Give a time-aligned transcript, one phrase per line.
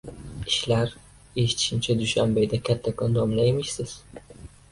[0.51, 0.93] Ishlar?..
[1.41, 3.93] Eshitishimcha, Dushanbeda kattakon domla emishsiz…